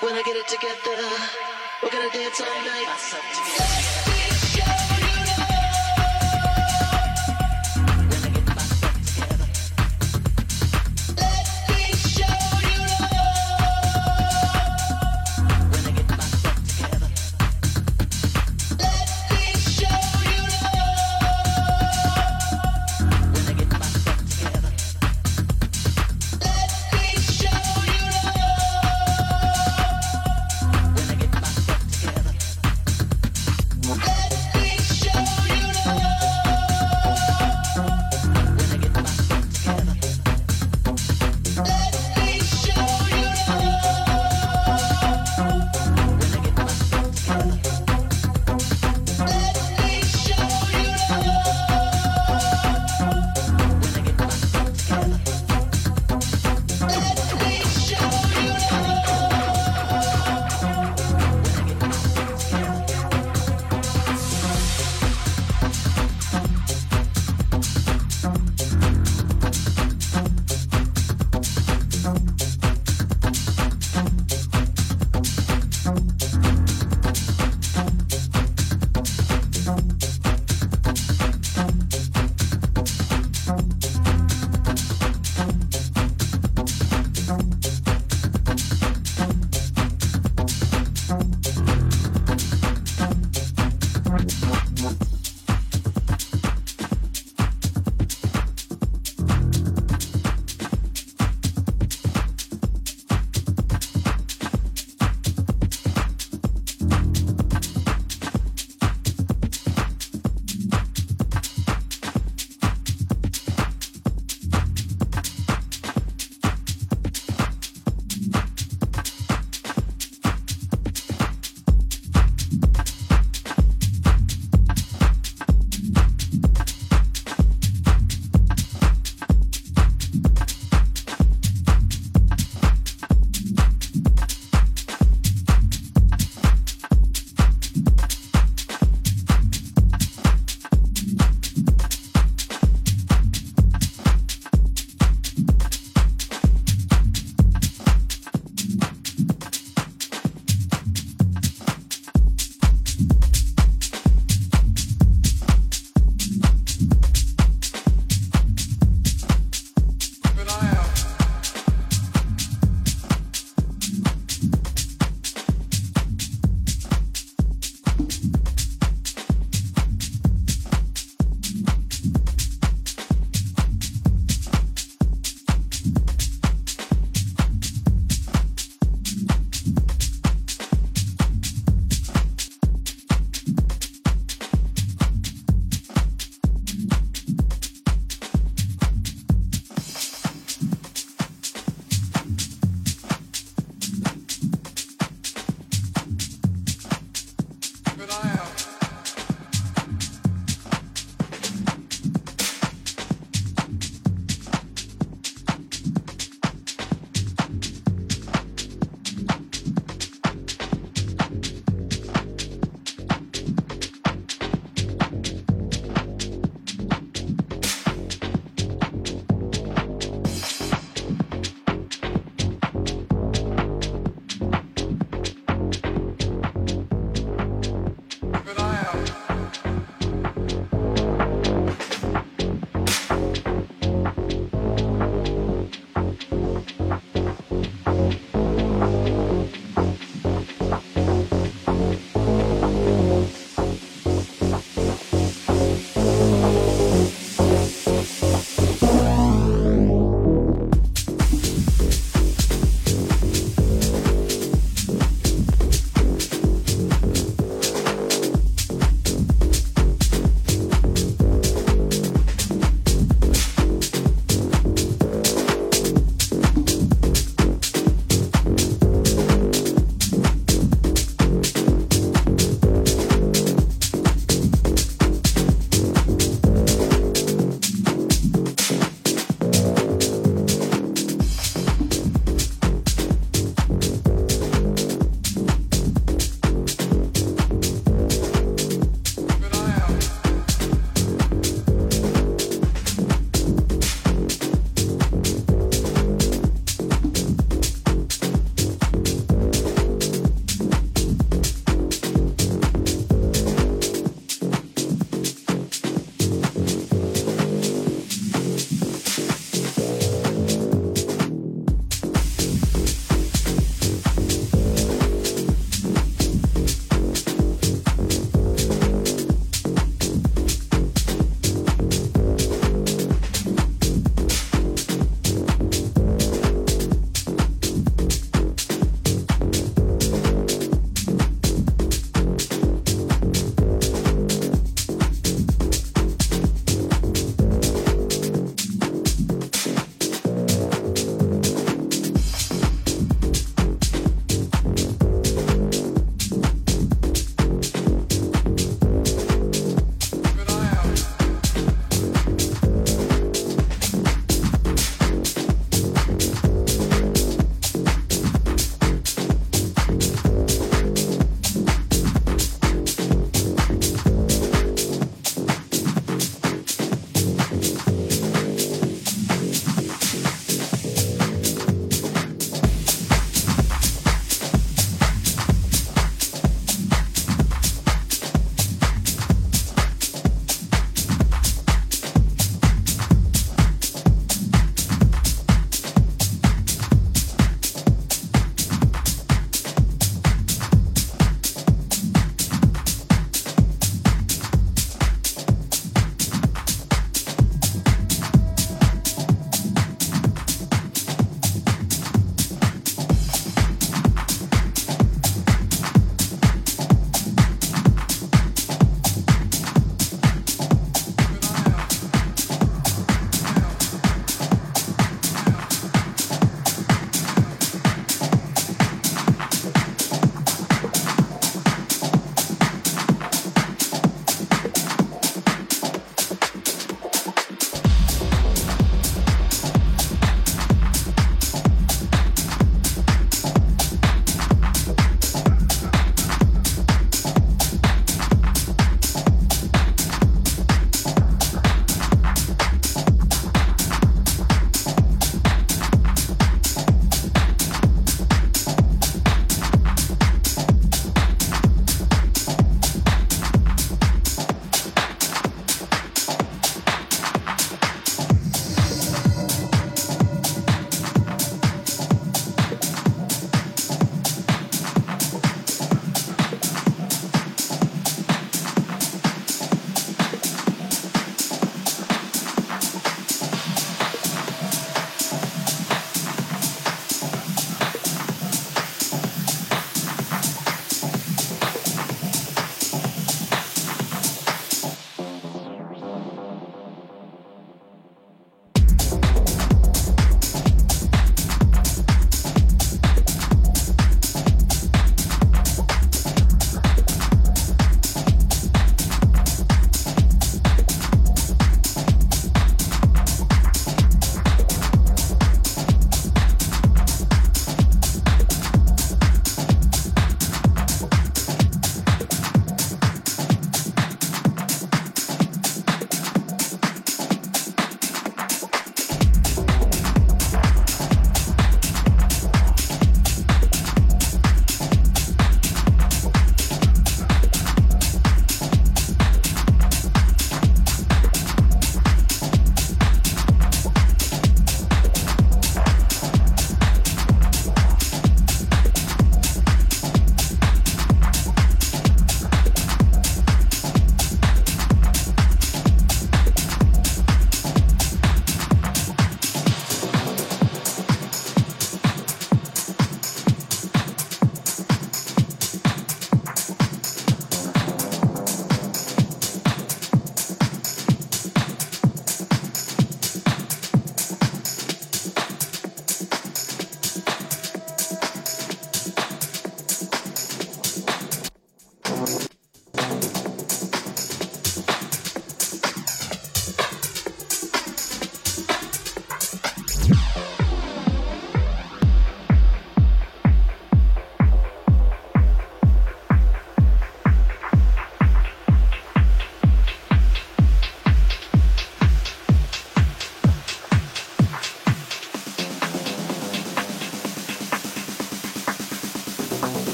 [0.00, 0.96] When I get it together,
[1.82, 4.15] we're gonna dance all night.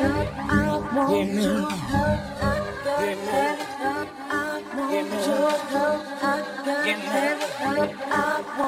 [0.00, 1.44] give me,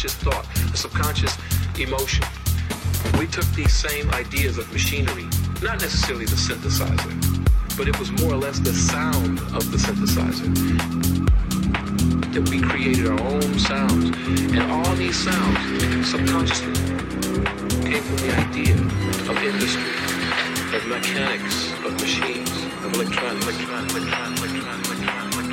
[0.00, 1.36] subconscious thought, a subconscious
[1.78, 2.24] emotion.
[3.18, 5.24] We took these same ideas of machinery,
[5.62, 7.12] not necessarily the synthesizer,
[7.76, 10.48] but it was more or less the sound of the synthesizer
[12.32, 14.16] that we created our own sounds.
[14.56, 16.72] And all these sounds subconsciously
[17.84, 18.76] came from the idea
[19.28, 19.92] of industry,
[20.76, 22.50] of mechanics, of machines,
[22.84, 25.49] of electronics, electronics, electronics, electronics, electronics.